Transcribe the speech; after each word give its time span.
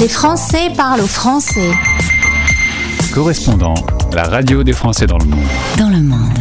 Les 0.00 0.08
Français 0.08 0.70
parlent 0.76 1.00
aux 1.00 1.08
Français. 1.08 1.72
Correspondant, 3.12 3.74
la 4.12 4.22
radio 4.22 4.62
des 4.62 4.72
Français 4.72 5.06
dans 5.06 5.18
le 5.18 5.24
monde. 5.24 5.40
Dans 5.76 5.88
le 5.88 6.00
monde. 6.00 6.38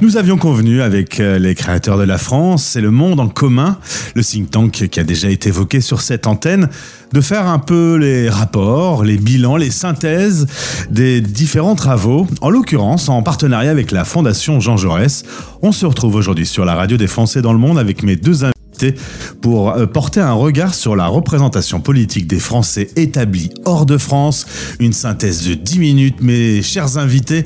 Nous 0.00 0.16
avions 0.16 0.36
convenu 0.36 0.82
avec 0.82 1.20
euh, 1.20 1.38
les 1.38 1.54
créateurs 1.54 1.98
de 1.98 2.02
la 2.02 2.18
France 2.18 2.74
et 2.74 2.80
le 2.80 2.90
monde 2.90 3.20
en 3.20 3.28
commun, 3.28 3.78
le 4.16 4.24
think 4.24 4.50
tank 4.50 4.88
qui 4.88 4.98
a 4.98 5.04
déjà 5.04 5.28
été 5.28 5.50
évoqué 5.50 5.80
sur 5.80 6.00
cette 6.00 6.26
antenne, 6.26 6.68
de 7.12 7.20
faire 7.20 7.46
un 7.46 7.60
peu 7.60 7.94
les 7.94 8.28
rapports, 8.28 9.04
les 9.04 9.18
bilans, 9.18 9.56
les 9.56 9.70
synthèses 9.70 10.46
des 10.90 11.20
différents 11.20 11.76
travaux. 11.76 12.26
En 12.40 12.50
l'occurrence, 12.50 13.08
en 13.08 13.22
partenariat 13.22 13.70
avec 13.70 13.92
la 13.92 14.04
Fondation 14.04 14.58
Jean 14.58 14.76
Jaurès, 14.76 15.22
on 15.62 15.70
se 15.70 15.86
retrouve 15.86 16.16
aujourd'hui 16.16 16.46
sur 16.46 16.64
la 16.64 16.74
radio 16.74 16.96
des 16.96 17.06
Français 17.06 17.40
dans 17.40 17.52
le 17.52 17.58
monde 17.60 17.78
avec 17.78 18.02
mes 18.02 18.16
deux 18.16 18.42
invités 18.42 18.59
pour 19.40 19.70
euh, 19.70 19.86
porter 19.86 20.20
un 20.20 20.32
regard 20.32 20.74
sur 20.74 20.96
la 20.96 21.06
représentation 21.06 21.80
politique 21.80 22.26
des 22.26 22.40
Français 22.40 22.88
établis 22.96 23.50
hors 23.64 23.86
de 23.86 23.98
France. 23.98 24.46
Une 24.78 24.92
synthèse 24.92 25.46
de 25.46 25.54
10 25.54 25.78
minutes, 25.78 26.20
mes 26.20 26.62
chers 26.62 26.98
invités. 26.98 27.44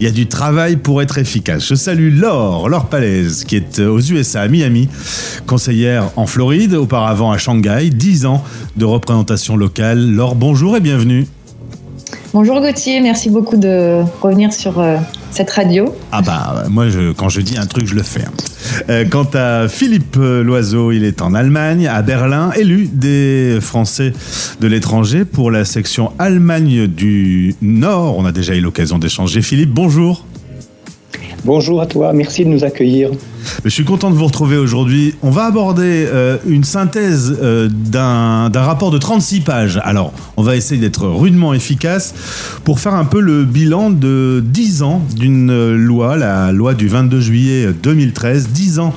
Il 0.00 0.06
y 0.06 0.08
a 0.08 0.12
du 0.12 0.26
travail 0.26 0.76
pour 0.76 1.00
être 1.02 1.18
efficace. 1.18 1.66
Je 1.68 1.74
salue 1.74 2.18
Laure, 2.18 2.68
Laure 2.68 2.86
Palaise, 2.86 3.44
qui 3.44 3.56
est 3.56 3.78
aux 3.78 4.00
USA, 4.00 4.42
à 4.42 4.48
Miami, 4.48 4.88
conseillère 5.46 6.10
en 6.16 6.26
Floride, 6.26 6.74
auparavant 6.74 7.30
à 7.30 7.38
Shanghai, 7.38 7.90
10 7.90 8.26
ans 8.26 8.42
de 8.76 8.84
représentation 8.84 9.56
locale. 9.56 10.10
Laure, 10.10 10.34
bonjour 10.34 10.76
et 10.76 10.80
bienvenue. 10.80 11.26
Bonjour 12.32 12.60
Gauthier, 12.60 13.00
merci 13.00 13.30
beaucoup 13.30 13.56
de 13.56 14.02
revenir 14.20 14.52
sur 14.52 14.80
euh, 14.80 14.96
cette 15.34 15.50
radio. 15.50 15.94
Ah 16.12 16.22
bah 16.22 16.64
moi 16.70 16.88
je, 16.88 17.12
quand 17.12 17.28
je 17.28 17.40
dis 17.40 17.58
un 17.58 17.66
truc 17.66 17.86
je 17.86 17.94
le 17.94 18.02
fais. 18.02 18.22
hein. 18.22 18.32
Euh, 18.88 19.04
quant 19.04 19.28
à 19.34 19.68
Philippe 19.68 20.16
Loiseau, 20.16 20.92
il 20.92 21.04
est 21.04 21.20
en 21.22 21.34
Allemagne, 21.34 21.86
à 21.86 22.02
Berlin, 22.02 22.50
élu 22.56 22.88
des 22.92 23.58
Français 23.60 24.12
de 24.60 24.66
l'étranger 24.66 25.24
pour 25.24 25.50
la 25.50 25.64
section 25.64 26.12
Allemagne 26.18 26.86
du 26.86 27.54
Nord. 27.62 28.16
On 28.18 28.24
a 28.24 28.32
déjà 28.32 28.54
eu 28.54 28.60
l'occasion 28.60 28.98
d'échanger. 28.98 29.42
Philippe, 29.42 29.70
bonjour. 29.70 30.24
Bonjour 31.44 31.82
à 31.82 31.86
toi, 31.86 32.14
merci 32.14 32.42
de 32.42 32.48
nous 32.48 32.64
accueillir. 32.64 33.10
Je 33.64 33.68
suis 33.68 33.84
content 33.84 34.10
de 34.10 34.16
vous 34.16 34.24
retrouver 34.24 34.56
aujourd'hui. 34.56 35.14
On 35.22 35.30
va 35.30 35.44
aborder 35.44 36.06
euh, 36.08 36.38
une 36.46 36.64
synthèse 36.64 37.36
euh, 37.42 37.68
d'un 37.70 38.48
d'un 38.48 38.62
rapport 38.62 38.90
de 38.90 38.96
36 38.96 39.40
pages. 39.40 39.78
Alors, 39.84 40.14
on 40.38 40.42
va 40.42 40.56
essayer 40.56 40.80
d'être 40.80 41.06
rudement 41.06 41.52
efficace 41.52 42.14
pour 42.64 42.80
faire 42.80 42.94
un 42.94 43.04
peu 43.04 43.20
le 43.20 43.44
bilan 43.44 43.90
de 43.90 44.42
10 44.42 44.82
ans 44.82 45.02
d'une 45.14 45.50
euh, 45.50 45.76
loi, 45.76 46.16
la 46.16 46.50
loi 46.50 46.72
du 46.72 46.88
22 46.88 47.20
juillet 47.20 47.68
2013. 47.74 48.48
10 48.48 48.78
ans 48.78 48.94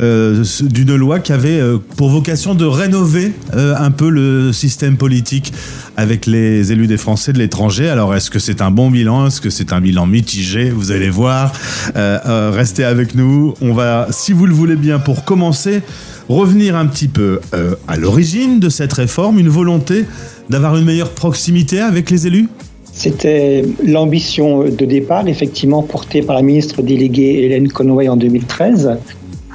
euh, 0.00 0.44
d'une 0.62 0.94
loi 0.96 1.18
qui 1.18 1.32
avait 1.32 1.60
euh, 1.60 1.76
pour 1.96 2.08
vocation 2.08 2.54
de 2.54 2.64
rénover 2.64 3.32
euh, 3.54 3.74
un 3.78 3.90
peu 3.90 4.08
le 4.08 4.50
système 4.52 4.96
politique 4.96 5.52
avec 5.96 6.24
les 6.24 6.72
élus 6.72 6.86
des 6.86 6.96
Français 6.96 7.34
de 7.34 7.38
l'étranger. 7.38 7.88
Alors, 7.88 8.14
est-ce 8.14 8.30
que 8.30 8.38
c'est 8.38 8.62
un 8.62 8.70
bon 8.70 8.90
bilan? 8.90 9.26
Est-ce 9.26 9.42
que 9.42 9.50
c'est 9.50 9.72
un 9.74 9.80
bilan 9.80 10.06
mitigé? 10.06 10.70
Vous 10.70 10.90
allez 10.90 11.10
voir. 11.10 11.52
Restez 11.94 12.84
avec 12.84 13.14
nous. 13.14 13.54
On 13.60 13.74
va, 13.74 14.06
si 14.10 14.32
vous 14.32 14.46
le 14.46 14.54
voulez 14.54 14.76
bien, 14.76 14.98
pour 14.98 15.24
commencer, 15.24 15.82
revenir 16.28 16.76
un 16.76 16.86
petit 16.86 17.08
peu 17.08 17.40
à 17.86 17.96
l'origine 17.96 18.60
de 18.60 18.70
cette 18.70 18.94
réforme, 18.94 19.38
une 19.38 19.50
volonté 19.50 20.06
d'avoir 20.48 20.76
une 20.76 20.84
meilleure 20.84 21.10
proximité 21.10 21.80
avec 21.80 22.10
les 22.10 22.26
élus? 22.26 22.48
C'était 22.92 23.64
l'ambition 23.84 24.64
de 24.64 24.84
départ, 24.84 25.28
effectivement 25.28 25.82
portée 25.82 26.22
par 26.22 26.36
la 26.36 26.42
ministre 26.42 26.82
déléguée 26.82 27.44
Hélène 27.44 27.68
Conway 27.68 28.08
en 28.08 28.16
2013, 28.16 28.98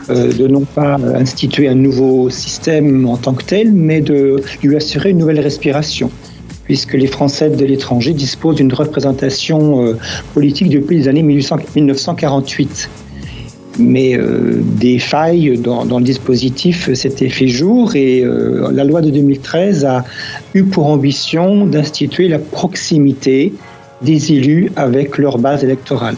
euh, 0.09 0.31
de 0.31 0.47
non 0.47 0.61
pas 0.61 0.97
instituer 1.15 1.67
un 1.67 1.75
nouveau 1.75 2.29
système 2.29 3.07
en 3.07 3.17
tant 3.17 3.33
que 3.33 3.43
tel, 3.43 3.71
mais 3.71 4.01
de 4.01 4.41
lui 4.61 4.75
assurer 4.75 5.09
une 5.09 5.17
nouvelle 5.17 5.39
respiration, 5.39 6.11
puisque 6.65 6.93
les 6.93 7.07
Français 7.07 7.49
de 7.49 7.65
l'étranger 7.65 8.13
disposent 8.13 8.57
d'une 8.57 8.71
représentation 8.71 9.83
euh, 9.83 9.97
politique 10.35 10.69
depuis 10.69 10.97
les 10.97 11.07
années 11.07 11.23
1800 11.23 11.57
1948. 11.75 12.89
Mais 13.79 14.15
euh, 14.15 14.61
des 14.61 14.99
failles 14.99 15.57
dans, 15.57 15.83
le 15.83 16.03
dispositif 16.03 16.93
s'étaient 16.93 17.29
fait 17.29 17.47
jour 17.47 17.95
et 17.95 18.23
la 18.71 18.83
loi 18.83 19.01
de 19.01 19.09
2013 19.09 19.85
a 19.85 20.05
eu 20.53 20.63
pour 20.63 20.85
ambition 20.85 21.65
d'instituer 21.65 22.27
la 22.27 22.39
proximité 22.39 23.53
des 24.01 24.31
élus 24.31 24.71
avec 24.75 25.17
leur 25.17 25.39
base 25.39 25.63
électorale. 25.63 26.15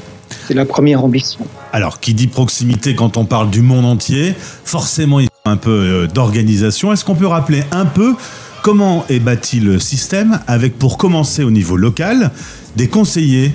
C'est 0.48 0.54
la 0.54 0.64
première 0.64 1.04
ambition. 1.04 1.42
Alors, 1.74 2.00
qui 2.00 2.14
dit 2.14 2.28
proximité 2.28 2.96
quand 2.96 3.18
on 3.18 3.26
parle 3.26 3.50
du 3.50 3.62
monde 3.62 3.84
entier, 3.84 4.34
forcément 4.64 5.20
il 5.20 5.26
faut 5.26 5.50
un 5.50 5.58
peu 5.58 5.72
euh, 5.72 6.08
d'organisation. 6.08 6.94
Est-ce 6.94 7.04
qu'on 7.04 7.16
peut 7.16 7.28
rappeler 7.28 7.64
un 7.72 7.86
peu 7.86 8.14
comment 8.64 9.04
est 9.10 9.20
bâti 9.20 9.60
le 9.60 9.78
système 9.78 10.40
avec, 10.48 10.80
pour 10.80 10.98
commencer 10.98 11.44
au 11.44 11.52
niveau 11.52 11.76
local, 11.76 12.32
des 12.78 12.88
conseillers? 12.88 13.52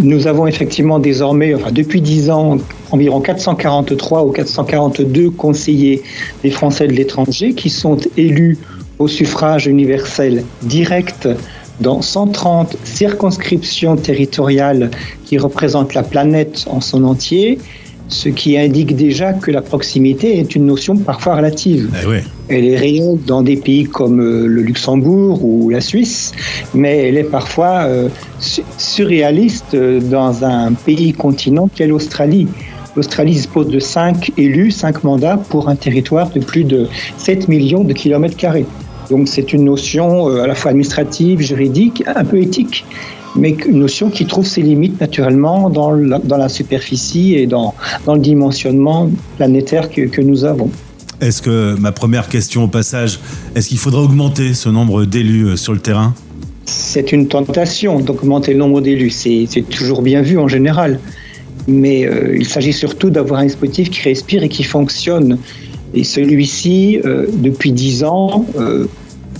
Nous 0.00 0.26
avons 0.26 0.48
effectivement 0.48 0.98
désormais, 0.98 1.54
enfin 1.54 1.70
depuis 1.70 2.00
10 2.00 2.30
ans, 2.30 2.58
environ 2.90 3.20
443 3.20 4.24
ou 4.24 4.32
442 4.32 5.30
conseillers 5.30 6.02
des 6.42 6.50
Français 6.50 6.88
de 6.88 6.94
l'étranger 6.94 7.54
qui 7.54 7.70
sont 7.70 7.98
élus 8.16 8.58
au 8.98 9.06
suffrage 9.06 9.68
universel 9.68 10.42
direct 10.62 11.28
dans 11.80 12.02
130 12.02 12.76
circonscriptions 12.84 13.96
territoriales 13.96 14.90
qui 15.24 15.38
représentent 15.38 15.94
la 15.94 16.02
planète 16.02 16.64
en 16.68 16.80
son 16.80 17.04
entier, 17.04 17.58
ce 18.08 18.28
qui 18.28 18.58
indique 18.58 18.94
déjà 18.94 19.32
que 19.32 19.50
la 19.50 19.62
proximité 19.62 20.38
est 20.38 20.54
une 20.54 20.66
notion 20.66 20.96
parfois 20.96 21.36
relative. 21.36 21.88
Eh. 22.04 22.20
Elle 22.54 22.66
est 22.66 22.76
réelle 22.76 23.16
dans 23.26 23.40
des 23.42 23.56
pays 23.56 23.84
comme 23.84 24.20
euh, 24.20 24.46
le 24.46 24.60
Luxembourg 24.62 25.42
ou 25.42 25.70
la 25.70 25.80
Suisse, 25.80 26.32
mais 26.74 27.08
elle 27.08 27.16
est 27.16 27.24
parfois 27.24 27.84
euh, 27.84 28.08
su- 28.38 28.62
surréaliste 28.76 29.74
euh, 29.74 30.00
dans 30.00 30.44
un 30.44 30.72
pays 30.74 31.12
continent 31.14 31.70
qu'est 31.74 31.86
l'Australie. 31.86 32.48
L'Australie 32.96 33.32
dispose 33.32 33.68
de 33.68 33.78
5 33.78 34.32
élus, 34.36 34.70
5 34.72 35.02
mandats 35.04 35.38
pour 35.48 35.70
un 35.70 35.76
territoire 35.76 36.28
de 36.28 36.40
plus 36.40 36.64
de 36.64 36.88
7 37.16 37.48
millions 37.48 37.84
de 37.84 37.94
kilomètres 37.94 38.36
carrés. 38.36 38.66
Donc 39.12 39.28
c'est 39.28 39.52
une 39.56 39.64
notion 39.74 40.08
euh, 40.30 40.44
à 40.44 40.46
la 40.46 40.54
fois 40.54 40.70
administrative, 40.70 41.38
juridique, 41.50 42.02
un 42.22 42.24
peu 42.30 42.38
éthique, 42.46 42.76
mais 43.36 43.50
une 43.72 43.80
notion 43.86 44.06
qui 44.16 44.24
trouve 44.32 44.46
ses 44.54 44.62
limites 44.70 44.98
naturellement 45.06 45.58
dans 45.78 45.92
la, 45.92 46.18
dans 46.18 46.38
la 46.46 46.48
superficie 46.48 47.34
et 47.34 47.46
dans, 47.54 47.68
dans 48.06 48.14
le 48.14 48.20
dimensionnement 48.30 49.10
planétaire 49.36 49.90
que, 49.90 50.02
que 50.14 50.22
nous 50.22 50.40
avons. 50.52 50.70
Est-ce 51.20 51.40
que, 51.46 51.76
ma 51.78 51.92
première 51.92 52.28
question 52.28 52.64
au 52.64 52.68
passage, 52.68 53.20
est-ce 53.54 53.68
qu'il 53.68 53.78
faudrait 53.84 54.04
augmenter 54.08 54.54
ce 54.54 54.70
nombre 54.70 55.04
d'élus 55.04 55.44
euh, 55.44 55.56
sur 55.56 55.74
le 55.74 55.82
terrain? 55.88 56.14
C'est 56.64 57.12
une 57.12 57.26
tentation 57.28 58.00
d'augmenter 58.00 58.54
le 58.54 58.60
nombre 58.64 58.80
d'élus. 58.80 59.10
C'est 59.10 59.46
c'est 59.52 59.66
toujours 59.78 60.00
bien 60.00 60.22
vu 60.22 60.38
en 60.38 60.48
général. 60.48 60.98
Mais 61.68 61.98
euh, 62.06 62.36
il 62.42 62.48
s'agit 62.54 62.72
surtout 62.72 63.10
d'avoir 63.10 63.40
un 63.40 63.46
dispositif 63.50 63.90
qui 63.90 64.00
respire 64.12 64.42
et 64.42 64.48
qui 64.48 64.64
fonctionne. 64.64 65.38
Et 65.94 66.04
celui-ci, 66.04 67.00
euh, 67.04 67.26
depuis 67.48 67.72
dix 67.72 68.02
ans, 68.02 68.46
euh, 68.58 68.86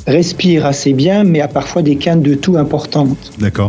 respire 0.06 0.66
assez 0.66 0.92
bien, 0.92 1.24
mais 1.24 1.40
a 1.40 1.48
parfois 1.48 1.82
des 1.82 1.96
quintes 1.96 2.22
de 2.22 2.34
tout 2.34 2.56
importantes. 2.56 3.32
D'accord. 3.38 3.68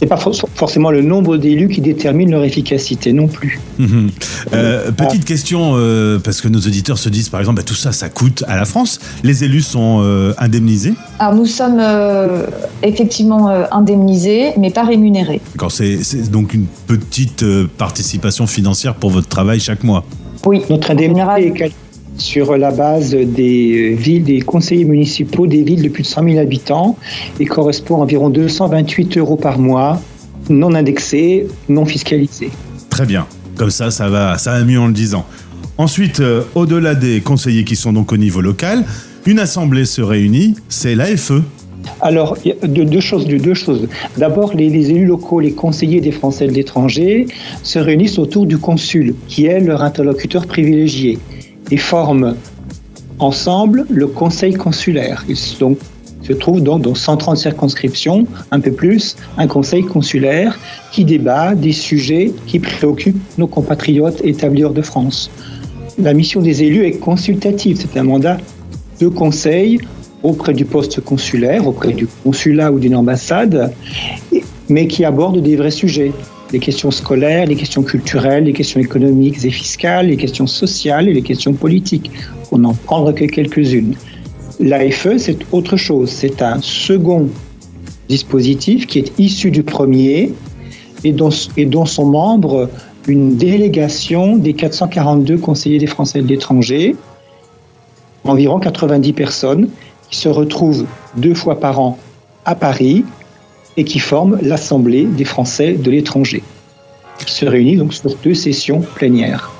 C'est 0.00 0.06
pas 0.06 0.16
for- 0.16 0.34
forcément 0.56 0.90
le 0.90 1.02
nombre 1.02 1.36
d'élus 1.36 1.68
qui 1.68 1.80
détermine 1.80 2.32
leur 2.32 2.42
efficacité 2.42 3.12
non 3.12 3.28
plus. 3.28 3.60
Mhm. 3.78 4.10
Euh, 4.52 4.90
petite 4.90 5.24
question, 5.24 5.74
euh, 5.76 6.18
parce 6.18 6.40
que 6.40 6.48
nos 6.48 6.58
auditeurs 6.58 6.98
se 6.98 7.08
disent 7.08 7.28
par 7.28 7.38
exemple, 7.38 7.58
bah, 7.58 7.62
tout 7.64 7.76
ça, 7.76 7.92
ça 7.92 8.08
coûte 8.08 8.42
à 8.48 8.56
la 8.56 8.64
France. 8.64 8.98
Les 9.22 9.44
élus 9.44 9.62
sont 9.62 10.00
euh, 10.02 10.34
indemnisés? 10.38 10.94
Alors 11.20 11.36
nous 11.36 11.46
sommes 11.46 11.78
euh, 11.80 12.44
effectivement 12.82 13.48
euh, 13.48 13.64
indemnisés, 13.70 14.50
mais 14.58 14.70
pas 14.70 14.82
rémunérés. 14.84 15.40
D'accord, 15.54 15.70
c'est 15.70 16.28
donc 16.30 16.54
une 16.54 16.66
petite 16.88 17.44
euh, 17.44 17.68
participation 17.78 18.48
financière 18.48 18.96
pour 18.96 19.10
votre 19.10 19.28
travail 19.28 19.60
chaque 19.60 19.84
mois? 19.84 20.04
Oui, 20.44 20.60
Notre 20.68 20.90
indemnité 20.90 21.20
général, 21.20 21.42
est 21.42 21.46
calculée 21.52 21.72
sur 22.16 22.56
la 22.56 22.70
base 22.70 23.10
des 23.10 23.94
villes, 23.98 24.24
des 24.24 24.40
conseillers 24.40 24.84
municipaux 24.84 25.46
des 25.46 25.62
villes 25.62 25.82
de 25.82 25.88
plus 25.88 26.02
de 26.02 26.08
100 26.08 26.24
000 26.24 26.38
habitants 26.38 26.96
et 27.40 27.46
correspond 27.46 27.96
à 27.96 27.98
environ 28.00 28.30
228 28.30 29.18
euros 29.18 29.36
par 29.36 29.58
mois, 29.58 30.00
non 30.48 30.74
indexés, 30.74 31.46
non 31.68 31.84
fiscalisés. 31.84 32.50
Très 32.90 33.06
bien. 33.06 33.26
Comme 33.56 33.70
ça, 33.70 33.90
ça 33.90 34.08
va, 34.08 34.38
ça 34.38 34.58
va 34.58 34.64
mieux 34.64 34.80
en 34.80 34.86
le 34.86 34.92
disant. 34.92 35.24
Ensuite, 35.78 36.20
euh, 36.20 36.42
au-delà 36.54 36.94
des 36.94 37.20
conseillers 37.20 37.64
qui 37.64 37.76
sont 37.76 37.92
donc 37.92 38.12
au 38.12 38.16
niveau 38.16 38.40
local, 38.40 38.84
une 39.26 39.38
assemblée 39.38 39.84
se 39.84 40.02
réunit, 40.02 40.54
c'est 40.68 40.94
l'AFE. 40.94 41.32
Alors, 42.00 42.36
il 42.44 42.48
y 42.48 42.52
a 42.52 42.66
deux, 42.66 42.84
deux 42.84 43.00
choses. 43.00 43.26
Deux 43.26 43.54
choses. 43.54 43.88
D'abord, 44.16 44.54
les, 44.54 44.70
les 44.70 44.90
élus 44.90 45.06
locaux, 45.06 45.40
les 45.40 45.52
conseillers 45.52 46.00
des 46.00 46.12
Français 46.12 46.46
de 46.46 46.52
l'étranger 46.52 47.26
se 47.62 47.78
réunissent 47.78 48.18
autour 48.18 48.46
du 48.46 48.58
consul, 48.58 49.14
qui 49.28 49.46
est 49.46 49.60
leur 49.60 49.82
interlocuteur 49.82 50.46
privilégié, 50.46 51.18
et 51.70 51.76
forment 51.76 52.34
ensemble 53.18 53.86
le 53.90 54.06
conseil 54.06 54.54
consulaire. 54.54 55.24
Ils 55.28 55.36
se- 55.36 55.58
donc, 55.58 55.78
se 56.22 56.32
trouve 56.32 56.62
donc 56.62 56.82
dans 56.82 56.94
130 56.94 57.36
circonscriptions, 57.36 58.26
un 58.50 58.60
peu 58.60 58.72
plus, 58.72 59.14
un 59.36 59.46
conseil 59.46 59.82
consulaire 59.84 60.58
qui 60.90 61.04
débat 61.04 61.54
des 61.54 61.72
sujets 61.72 62.32
qui 62.46 62.58
préoccupent 62.60 63.20
nos 63.38 63.46
compatriotes 63.46 64.20
établis 64.24 64.64
hors 64.64 64.72
de 64.72 64.82
France. 64.82 65.30
La 65.98 66.14
mission 66.14 66.40
des 66.40 66.62
élus 66.62 66.84
est 66.86 66.98
consultative. 66.98 67.76
C'est 67.80 67.98
un 67.98 68.04
mandat 68.04 68.38
de 69.00 69.08
conseil 69.08 69.80
auprès 70.22 70.54
du 70.54 70.64
poste 70.64 71.00
consulaire, 71.02 71.66
auprès 71.68 71.92
du 71.92 72.06
consulat 72.24 72.72
ou 72.72 72.78
d'une 72.78 72.96
ambassade, 72.96 73.72
mais 74.70 74.86
qui 74.86 75.04
aborde 75.04 75.42
des 75.42 75.56
vrais 75.56 75.70
sujets. 75.70 76.12
Les 76.54 76.60
questions 76.60 76.92
scolaires, 76.92 77.46
les 77.46 77.56
questions 77.56 77.82
culturelles, 77.82 78.44
les 78.44 78.52
questions 78.52 78.78
économiques 78.78 79.44
et 79.44 79.50
fiscales, 79.50 80.06
les 80.06 80.16
questions 80.16 80.46
sociales 80.46 81.08
et 81.08 81.12
les 81.12 81.22
questions 81.22 81.52
politiques. 81.52 82.12
On 82.52 82.58
n'en 82.58 82.74
prendre 82.74 83.10
que 83.10 83.24
quelques-unes. 83.24 83.96
L'AFE, 84.60 85.16
c'est 85.18 85.38
autre 85.50 85.76
chose. 85.76 86.10
C'est 86.10 86.42
un 86.42 86.60
second 86.60 87.28
dispositif 88.08 88.86
qui 88.86 89.00
est 89.00 89.18
issu 89.18 89.50
du 89.50 89.64
premier 89.64 90.32
et 91.02 91.10
dont, 91.10 91.30
et 91.56 91.66
dont 91.66 91.86
sont 91.86 92.06
membres 92.06 92.70
une 93.08 93.36
délégation 93.36 94.36
des 94.36 94.52
442 94.52 95.38
conseillers 95.38 95.80
des 95.80 95.88
Français 95.88 96.22
de 96.22 96.28
l'étranger, 96.28 96.94
environ 98.22 98.60
90 98.60 99.12
personnes, 99.12 99.70
qui 100.08 100.18
se 100.18 100.28
retrouvent 100.28 100.86
deux 101.16 101.34
fois 101.34 101.58
par 101.58 101.80
an 101.80 101.98
à 102.44 102.54
Paris 102.54 103.04
et 103.76 103.84
qui 103.84 103.98
forment 103.98 104.38
l'Assemblée 104.42 105.04
des 105.04 105.24
Français 105.24 105.72
de 105.74 105.90
l'étranger, 105.90 106.42
qui 107.24 107.32
se 107.32 107.46
réunit 107.46 107.76
donc 107.76 107.94
sur 107.94 108.14
deux 108.22 108.34
sessions 108.34 108.80
plénières. 108.80 109.50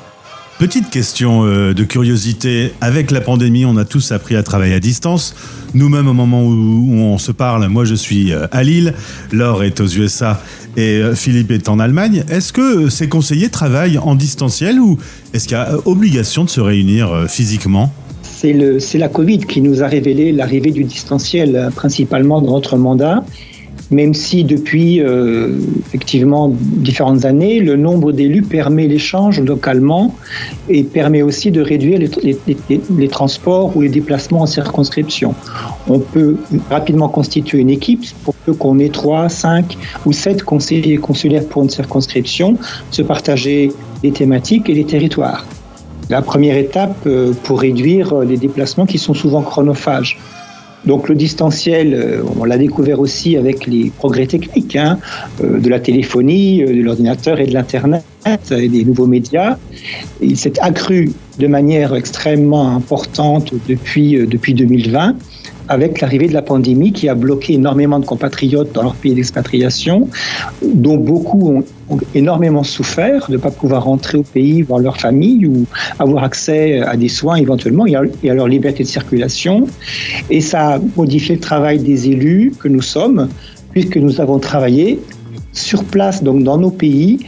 Petite 0.59 0.89
question 0.89 1.45
euh, 1.45 1.75
de 1.75 1.83
curiosité. 1.83 2.73
Avec 2.81 3.11
la 3.11 3.21
pandémie, 3.21 3.67
on 3.67 3.77
a 3.77 3.85
tous 3.85 4.13
appris 4.13 4.37
à 4.37 4.45
travailler 4.45 4.75
à 4.75 4.81
distance. 4.81 5.35
Nous-mêmes, 5.75 6.07
au 6.07 6.13
moment 6.13 6.45
où, 6.45 6.93
on 6.93 7.19
se 7.19 7.33
parle, 7.33 7.67
moi 7.67 7.85
je 7.85 7.97
suis 7.97 8.33
euh, 8.33 8.47
à 8.53 8.63
Lille, 8.63 8.95
Laure 9.33 9.65
est 9.65 9.81
aux 9.81 9.87
USA 9.87 10.41
et 10.77 10.99
euh, 10.99 11.17
Philippe 11.17 11.51
est 11.51 11.69
en 11.69 11.81
Allemagne. 11.81 12.23
Est-ce 12.31 12.53
que 12.53 12.89
ces 12.89 13.09
conseillers 13.09 13.49
travaillent 13.49 13.99
en 13.99 14.15
distanciel 14.15 14.79
ou 14.79 14.97
est-ce 15.33 15.49
qu'il 15.49 15.57
y 15.57 15.61
a 15.61 15.77
obligation 15.87 16.45
de 16.45 16.51
se 16.51 16.61
réunir 16.61 17.27
physiquement? 17.29 17.93
C'est 18.23 18.99
la 18.99 19.09
Covid 19.09 19.41
qui 19.41 19.61
nous 19.61 19.83
a 19.83 19.89
révélé 19.89 20.31
l'arrivée 20.31 20.71
du 20.71 20.85
distanciel, 20.85 21.71
principalement 21.75 22.43
dans 22.43 22.53
notre 22.53 22.77
mandat 22.77 23.25
même 23.95 24.13
si 24.13 24.45
depuis 24.45 25.01
euh, 25.01 25.59
effectivement 25.87 26.53
différentes 26.53 27.25
années, 27.25 27.61
le 27.61 27.77
nombre 27.77 28.13
d'élus 28.13 28.43
permet 28.43 28.87
l'échange 28.89 29.41
localement 29.41 30.15
et 30.69 30.83
permet 30.83 31.23
aussi 31.23 31.51
de 31.51 31.61
réduire 31.61 32.01
les, 32.01 33.09
transports 33.09 33.77
ou 33.77 33.83
les 33.83 33.89
déplacements 33.89 34.43
en 34.43 34.47
circonscription. 34.47 35.35
On 35.89 36.01
peut 36.01 36.37
rapidement 36.71 37.09
constituer 37.09 37.59
une 37.61 37.71
équipe 37.71 38.05
pour 38.25 38.35
qu'on 38.59 38.79
ait 38.81 38.89
3, 38.89 39.29
5 39.29 39.79
ou 40.05 40.13
7 40.13 40.43
conseillers 40.43 40.97
consulaires 40.97 41.47
pour 41.47 41.63
une 41.63 41.71
circonscription, 41.71 42.59
se 42.91 43.03
partager 43.03 43.73
les 44.03 44.11
thématiques 44.11 44.69
et 44.69 44.75
les 44.75 44.85
territoires. 44.85 45.47
La 46.11 46.21
première 46.21 46.57
étape 46.57 46.97
euh, 47.07 47.33
pour 47.45 47.61
réduire 47.61 48.15
les 48.19 48.37
déplacements 48.37 48.87
qui 48.87 48.99
sont 48.99 49.15
souvent 49.15 49.41
chronophages. 49.41 50.19
Donc 50.87 51.09
le 51.09 51.15
distanciel, 51.15 51.95
euh, 51.95 52.23
on 52.39 52.45
l'a 52.45 52.59
découvert 52.59 53.01
aussi 53.01 53.37
avec 53.37 53.67
les 53.67 53.91
progrès 53.91 54.27
techniques 54.27 54.77
hein, 54.77 54.99
euh, 55.43 55.59
de 55.59 55.69
la 55.69 55.81
téléphonie, 55.81 56.63
euh, 56.63 56.69
de 56.69 56.83
l'ordinateur 56.83 57.41
et 57.41 57.47
de 57.47 57.55
l'Internet 57.55 58.05
et 58.51 58.69
des 58.69 58.85
nouveaux 58.85 59.07
médias. 59.07 59.57
Il 60.21 60.37
s'est 60.37 60.59
accru 60.61 61.13
de 61.39 61.47
manière 61.47 61.95
extrêmement 61.95 62.75
importante 62.75 63.53
depuis, 63.69 64.27
depuis 64.27 64.55
2020 64.55 65.17
avec 65.69 66.01
l'arrivée 66.01 66.29
de 66.29 66.33
la 66.33 66.43
pandémie 66.43 66.93
qui 66.93 67.09
a 67.09 67.15
bloqué 67.15 67.55
énormément 67.55 67.99
de 67.99 68.05
compatriotes 68.05 68.73
dans 68.73 68.83
leur 68.83 68.95
pays 68.95 69.15
d'expatriation, 69.15 70.09
dont 70.63 70.97
beaucoup 70.97 71.49
ont, 71.51 71.65
énormément 72.15 72.63
souffert 72.63 73.27
de 73.29 73.35
ne 73.35 73.39
pas 73.39 73.51
pouvoir 73.51 73.85
rentrer 73.85 74.17
au 74.17 74.23
pays, 74.23 74.63
voir 74.63 74.81
leur 74.81 74.99
famille 74.99 75.47
ou 75.47 75.67
avoir 75.99 76.25
accès 76.25 76.81
à 76.81 76.97
des 76.97 77.11
soins 77.11 77.37
éventuellement 77.37 77.87
et 77.87 77.95
à, 77.95 78.35
leur 78.35 78.49
liberté 78.49 78.85
de 78.85 78.89
circulation. 78.89 79.67
Et 80.31 80.41
ça 80.41 80.75
a 80.75 80.81
modifié 80.97 81.35
le 81.35 81.41
travail 81.41 81.79
des 81.79 82.09
élus 82.09 82.53
que 82.59 82.69
nous 82.69 82.81
sommes, 82.83 83.29
puisque 83.73 83.97
nous 83.99 84.21
avons 84.21 84.39
travaillé 84.39 84.99
sur 85.53 85.85
place, 85.85 86.23
donc 86.23 86.43
dans 86.43 86.59
nos 86.59 86.71
pays, 86.71 87.21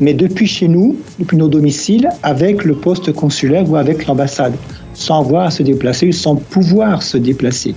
mais 0.00 0.14
depuis 0.14 0.46
chez 0.46 0.68
nous, 0.68 0.96
depuis 1.18 1.36
nos 1.36 1.48
domiciles, 1.48 2.08
avec 2.22 2.64
le 2.64 2.74
poste 2.74 3.12
consulaire 3.12 3.70
ou 3.70 3.76
avec 3.76 4.06
l'ambassade 4.06 4.54
sans 4.94 5.20
avoir 5.20 5.46
à 5.46 5.50
se 5.50 5.62
déplacer 5.62 6.08
ou 6.08 6.12
sans 6.12 6.36
pouvoir 6.36 7.02
se 7.02 7.16
déplacer. 7.16 7.74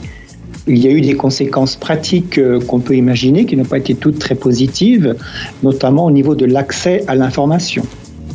Il 0.68 0.80
y 0.80 0.88
a 0.88 0.92
eu 0.92 1.02
des 1.02 1.14
conséquences 1.14 1.76
pratiques 1.76 2.40
euh, 2.40 2.60
qu'on 2.60 2.80
peut 2.80 2.96
imaginer 2.96 3.46
qui 3.46 3.56
n'ont 3.56 3.66
pas 3.66 3.78
été 3.78 3.94
toutes 3.94 4.18
très 4.18 4.36
positives, 4.36 5.16
notamment 5.62 6.06
au 6.06 6.12
niveau 6.12 6.34
de 6.34 6.46
l'accès 6.46 7.04
à 7.08 7.16
l'information, 7.16 7.84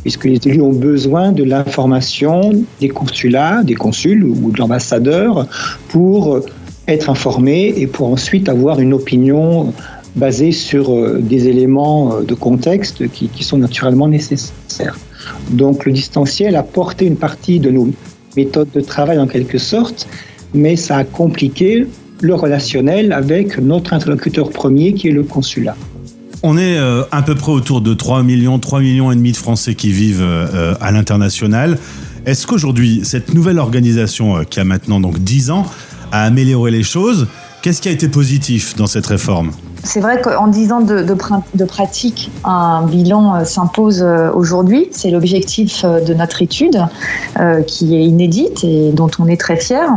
puisque 0.03 0.27
les 0.27 0.39
élus 0.47 0.63
ont 0.63 0.73
besoin 0.73 1.33
de 1.33 1.43
l'information 1.43 2.53
des 2.81 2.89
consulats, 2.89 3.63
des 3.65 3.75
consuls 3.75 4.25
ou 4.25 4.53
de 4.53 4.59
l'ambassadeur 4.59 5.47
pour 5.89 6.41
être 6.87 7.11
informés 7.11 7.75
et 7.77 7.89
pour 7.89 8.09
ensuite 8.09 8.49
avoir 8.49 8.79
une 8.79 8.95
opinion 8.95 9.73
basée 10.17 10.53
sur 10.53 10.93
euh, 10.93 11.19
des 11.21 11.49
éléments 11.49 12.15
euh, 12.15 12.23
de 12.23 12.35
contexte 12.35 13.09
qui, 13.11 13.29
qui 13.29 13.45
sont 13.45 13.59
naturellement 13.59 14.09
nécessaires. 14.09 14.99
Donc 15.51 15.85
le 15.85 15.93
distanciel 15.93 16.57
a 16.57 16.63
porté 16.63 17.07
une 17.07 17.17
partie 17.17 17.61
de 17.61 17.71
nos 17.71 17.89
méthode 18.45 18.71
de 18.73 18.81
travail 18.81 19.19
en 19.19 19.27
quelque 19.27 19.59
sorte, 19.59 20.09
mais 20.55 20.77
ça 20.77 20.97
a 20.99 21.05
compliqué 21.05 21.87
le 22.21 22.35
relationnel 22.35 23.13
avec 23.13 23.59
notre 23.59 23.93
interlocuteur 23.93 24.51
premier 24.51 24.93
qui 24.95 25.09
est 25.09 25.13
le 25.13 25.23
consulat. 25.23 25.77
On 26.43 26.57
est 26.57 26.79
euh, 26.79 27.03
à 27.11 27.23
peu 27.23 27.35
près 27.35 27.53
autour 27.53 27.81
de 27.83 27.93
3 27.93 28.23
millions, 28.23 28.59
3 28.59 28.81
millions 28.81 29.13
et 29.13 29.17
demi 29.17 29.33
de 29.33 29.37
Français 29.37 29.75
qui 29.75 29.93
vivent 29.93 30.23
euh, 30.23 30.75
à 30.81 30.91
l'international. 30.91 31.79
Est-ce 32.25 32.47
qu'aujourd'hui, 32.47 33.01
cette 33.05 33.35
nouvelle 33.35 33.59
organisation 33.59 34.39
euh, 34.39 34.43
qui 34.45 34.59
a 34.59 34.65
maintenant 34.65 35.01
donc 35.01 35.19
10 35.19 35.51
ans 35.51 35.67
a 36.13 36.25
amélioré 36.25 36.71
les 36.71 36.83
choses? 36.83 37.27
Qu'est-ce 37.63 37.83
qui 37.83 37.89
a 37.89 37.93
été 37.93 38.09
positif 38.09 38.75
dans 38.77 38.87
cette 38.87 39.07
réforme? 39.07 39.51
C'est 39.83 40.01
vrai 40.01 40.21
qu'en 40.21 40.47
10 40.47 40.73
ans 40.73 40.81
de, 40.81 41.03
de, 41.03 41.65
pratique, 41.65 42.31
un 42.45 42.83
bilan 42.83 43.35
euh, 43.35 43.45
s'impose 43.45 44.03
euh, 44.03 44.31
aujourd'hui. 44.33 44.89
C'est 44.93 45.11
l'objectif 45.11 45.85
euh, 45.85 46.01
de 46.01 46.15
notre 46.15 46.43
étude, 46.43 46.85
qui 47.67 47.97
est 47.97 48.05
inédite 48.05 48.65
et 48.65 48.91
dont 48.93 49.11
on 49.19 49.27
est 49.27 49.41
très 49.41 49.57
fier. 49.57 49.89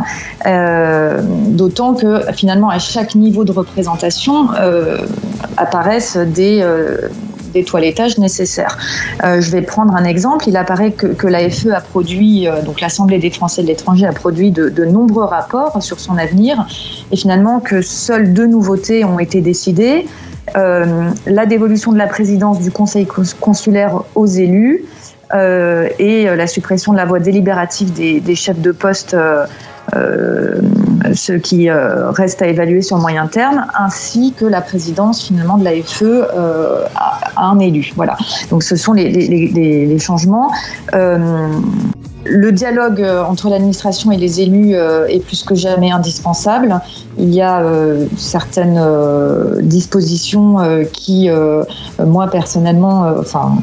D'autant 1.49 1.93
que 1.93 2.21
finalement, 2.33 2.69
à 2.69 2.79
chaque 2.79 3.15
niveau 3.15 3.43
de 3.43 3.51
représentation, 3.51 4.49
apparaissent 5.57 6.17
des 6.17 6.63
des 7.53 7.63
toilettages 7.63 8.17
nécessaires. 8.17 8.77
Euh, 9.23 9.41
je 9.41 9.51
vais 9.51 9.61
prendre 9.61 9.95
un 9.95 10.03
exemple. 10.03 10.45
Il 10.47 10.57
apparaît 10.57 10.91
que, 10.91 11.27
l'AFE 11.27 11.67
a 11.73 11.81
produit, 11.81 12.47
euh, 12.47 12.61
donc 12.61 12.81
l'Assemblée 12.81 13.19
des 13.19 13.29
Français 13.29 13.61
de 13.61 13.67
l'étranger 13.67 14.05
a 14.05 14.13
produit 14.13 14.51
de, 14.51 14.83
nombreux 14.85 15.23
rapports 15.23 15.81
sur 15.81 15.99
son 15.99 16.17
avenir 16.17 16.67
et 17.11 17.15
finalement 17.15 17.59
que 17.59 17.81
seules 17.81 18.33
deux 18.33 18.47
nouveautés 18.47 19.05
ont 19.05 19.19
été 19.19 19.41
décidées. 19.41 20.05
Euh, 20.57 21.09
la 21.25 21.45
dévolution 21.45 21.93
de 21.93 21.97
la 21.97 22.07
présidence 22.07 22.59
du 22.59 22.69
Conseil 22.69 23.07
consulaire 23.39 24.03
aux 24.13 24.25
élus 24.25 24.83
et 25.31 26.25
la 26.35 26.47
suppression 26.47 26.91
de 26.91 26.97
la 26.97 27.05
voix 27.05 27.19
délibérative 27.19 27.91
des, 27.93 28.35
chefs 28.35 28.59
de 28.59 28.71
poste 28.71 29.15
euh, 29.95 30.61
ce 31.13 31.33
qui 31.33 31.69
euh, 31.69 32.09
reste 32.11 32.41
à 32.41 32.47
évaluer 32.47 32.81
sur 32.81 32.95
le 32.95 33.01
moyen 33.01 33.27
terme, 33.27 33.65
ainsi 33.77 34.33
que 34.35 34.45
la 34.45 34.61
présidence 34.61 35.23
finalement 35.23 35.57
de 35.57 35.65
l'AFE 35.65 36.01
euh, 36.03 36.85
à, 36.95 37.45
un 37.45 37.59
élu. 37.59 37.91
Voilà. 37.95 38.17
Donc 38.49 38.63
ce 38.63 38.75
sont 38.75 38.93
les 38.93 39.99
changements. 39.99 40.51
Le 42.25 42.51
dialogue 42.51 43.01
euh, 43.01 43.23
entre 43.23 43.49
l'administration 43.49 44.11
et 44.11 44.17
les 44.17 44.39
élus 44.39 44.75
euh, 44.75 45.07
est 45.07 45.19
plus 45.19 45.43
que 45.43 45.55
jamais 45.55 45.91
indispensable. 45.91 46.79
Il 47.17 47.33
y 47.33 47.41
a 47.41 47.61
euh, 47.61 48.05
certaines 48.17 48.81
dispositions 49.61 50.57
qui, 50.91 51.29
moi 52.03 52.27
personnellement, 52.27 53.05
enfin, 53.19 53.55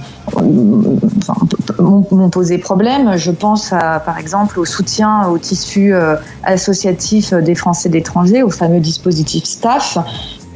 m'ont 1.78 2.30
posé 2.30 2.58
problème. 2.58 3.16
Je 3.16 3.30
pense 3.30 3.70
par 3.70 4.18
exemple 4.18 4.60
au 4.60 4.64
soutien 4.64 5.26
au 5.28 5.38
tissu 5.38 5.92
associatif 6.44 7.34
des 7.34 7.54
Français 7.54 7.88
d'étrangers, 7.88 8.42
au 8.42 8.50
fameux 8.50 8.80
dispositif 8.80 9.44
STAFF, 9.44 9.98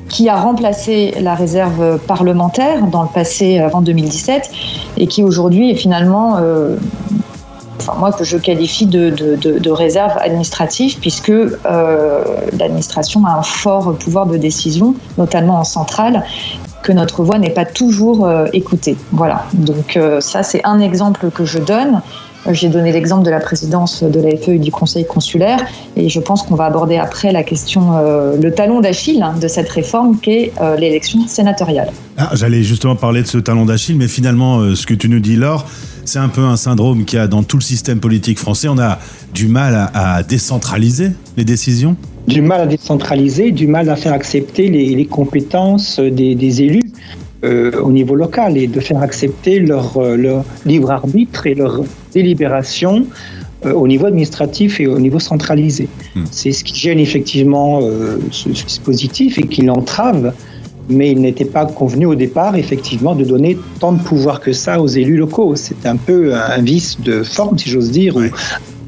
qui 0.08 0.28
a 0.28 0.36
remplacé 0.36 1.14
la 1.20 1.34
réserve 1.34 1.98
parlementaire 2.06 2.86
dans 2.86 3.02
le 3.02 3.08
passé 3.12 3.58
avant 3.58 3.80
2017 3.80 4.50
et 4.98 5.06
qui 5.08 5.24
aujourd'hui 5.24 5.70
est 5.70 5.76
finalement 5.76 6.38
enfin 7.78 7.94
moi 7.98 8.12
que 8.12 8.24
je 8.24 8.36
qualifie 8.36 8.86
de, 8.86 9.10
de, 9.10 9.70
réserve 9.70 10.12
administrative, 10.18 10.98
puisque 11.00 11.30
euh, 11.30 12.24
l'administration 12.58 13.24
a 13.26 13.32
un 13.32 13.42
fort 13.42 13.96
pouvoir 13.96 14.26
de 14.26 14.36
décision, 14.36 14.94
notamment 15.18 15.58
en 15.58 15.64
centrale, 15.64 16.24
que 16.82 16.92
notre 16.92 17.24
voix 17.24 17.38
n'est 17.38 17.50
pas 17.50 17.64
toujours 17.64 18.26
euh, 18.26 18.46
écoutée. 18.52 18.96
Voilà. 19.10 19.46
Donc 19.54 19.96
euh, 19.96 20.20
ça, 20.20 20.42
c'est 20.42 20.60
un 20.64 20.80
exemple 20.80 21.30
que 21.30 21.44
je 21.44 21.58
donne. 21.58 22.02
J'ai 22.50 22.68
donné 22.68 22.92
l'exemple 22.92 23.24
de 23.24 23.30
la 23.30 23.40
présidence 23.40 24.02
de 24.02 24.20
l'AFE 24.20 24.48
et 24.48 24.58
du 24.58 24.70
conseil 24.70 25.06
consulaire, 25.06 25.58
et 25.96 26.08
je 26.08 26.20
pense 26.20 26.42
qu'on 26.42 26.54
va 26.54 26.66
aborder 26.66 26.96
après 26.96 27.32
la 27.32 27.42
question, 27.42 27.92
le 28.40 28.50
talon 28.50 28.80
d'Achille 28.80 29.22
hein, 29.22 29.34
de 29.40 29.48
cette 29.48 29.68
réforme, 29.68 30.18
qui 30.18 30.30
est 30.30 30.52
l'élection 30.78 31.26
sénatoriale. 31.26 31.90
Ah, 32.18 32.30
J'allais 32.34 32.62
justement 32.62 32.96
parler 32.96 33.22
de 33.22 33.26
ce 33.26 33.38
talon 33.38 33.64
d'Achille, 33.64 33.96
mais 33.96 34.08
finalement, 34.08 34.74
ce 34.74 34.86
que 34.86 34.94
tu 34.94 35.08
nous 35.08 35.20
dis, 35.20 35.36
Laure, 35.36 35.64
c'est 36.04 36.18
un 36.18 36.28
peu 36.28 36.42
un 36.42 36.56
syndrome 36.56 37.04
qu'il 37.04 37.18
y 37.18 37.22
a 37.22 37.26
dans 37.26 37.42
tout 37.42 37.56
le 37.56 37.62
système 37.62 38.00
politique 38.00 38.38
français. 38.38 38.68
On 38.68 38.78
a 38.78 38.98
du 39.32 39.48
mal 39.48 39.90
à, 39.94 40.22
décentraliser 40.22 41.10
les 41.36 41.44
décisions 41.44 41.96
du 42.26 42.40
mal 42.40 42.62
à 42.62 42.66
décentraliser, 42.66 43.50
du 43.50 43.66
mal 43.66 43.90
à 43.90 43.96
faire 43.96 44.14
accepter 44.14 44.70
les, 44.70 45.04
compétences 45.04 46.00
des, 46.00 46.62
élus 46.62 46.90
euh, 47.44 47.72
au 47.82 47.92
niveau 47.92 48.14
local 48.14 48.56
et 48.56 48.66
de 48.66 48.80
faire 48.80 49.02
accepter 49.02 49.60
leur, 49.60 49.98
euh, 49.98 50.16
leur 50.16 50.44
libre 50.64 50.90
arbitre 50.90 51.46
et 51.46 51.54
leur 51.54 51.82
délibération 52.12 53.06
euh, 53.66 53.72
au 53.72 53.86
niveau 53.86 54.06
administratif 54.06 54.80
et 54.80 54.86
au 54.86 54.98
niveau 54.98 55.18
centralisé. 55.18 55.88
Hmm. 56.14 56.24
C'est 56.30 56.52
ce 56.52 56.64
qui 56.64 56.74
gêne 56.74 56.98
effectivement 56.98 57.82
ce, 58.30 58.48
dispositif 58.48 59.36
et 59.38 59.46
qui 59.46 59.60
l'entrave, 59.62 60.32
mais 60.88 61.10
il 61.10 61.20
n'était 61.20 61.44
pas 61.44 61.66
convenu 61.66 62.06
au 62.06 62.14
départ 62.14 62.56
effectivement 62.56 63.14
de 63.14 63.24
donner 63.24 63.58
tant 63.78 63.92
de 63.92 64.00
pouvoir 64.00 64.40
que 64.40 64.54
ça 64.54 64.80
aux 64.80 64.88
élus 64.88 65.18
locaux. 65.18 65.54
C'est 65.54 65.84
un 65.84 65.96
peu 65.96 66.34
un 66.34 66.62
vice 66.62 66.98
de 67.00 67.22
forme, 67.22 67.58
si 67.58 67.68
j'ose 67.68 67.90
dire, 67.90 68.16
ou 68.16 68.22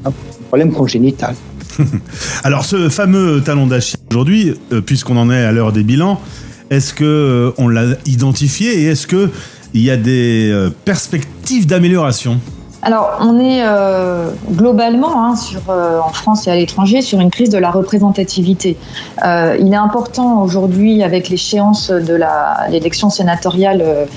un 0.05 0.11
problème 0.47 0.71
congénital. 0.71 1.35
Alors 2.43 2.65
ce 2.65 2.89
fameux 2.89 3.41
talon 3.41 3.67
d'Achille 3.67 3.99
aujourd'hui, 4.09 4.55
puisqu'on 4.87 5.17
en 5.17 5.29
est 5.29 5.43
à 5.43 5.51
l'heure 5.51 5.73
des 5.73 5.83
bilans, 5.83 6.19
est-ce 6.69 6.93
que 6.93 7.03
euh, 7.03 7.51
on 7.57 7.67
l'a 7.67 7.95
identifié 8.05 8.81
et 8.81 8.85
est-ce 8.85 9.07
que 9.07 9.31
il 9.73 9.81
y 9.81 9.91
a 9.91 9.97
des 9.97 10.49
euh, 10.51 10.69
perspectives 10.85 11.67
d'amélioration? 11.67 12.39
Alors, 12.83 13.17
on 13.19 13.39
est 13.39 13.63
globalement, 14.53 15.25
hein, 15.25 15.33
en 15.67 16.13
France 16.13 16.47
et 16.47 16.51
à 16.51 16.55
l'étranger, 16.55 17.01
sur 17.01 17.19
une 17.19 17.31
crise 17.31 17.49
de 17.49 17.57
la 17.57 17.71
représentativité. 17.71 18.77
il 19.25 19.73
est 19.73 19.75
important 19.75 20.43
aujourd'hui, 20.43 21.01
avec 21.01 21.27
l'échéance 21.27 21.89
de 21.89 22.17
l'élection 22.69 23.09
sénatoriale 23.09 24.07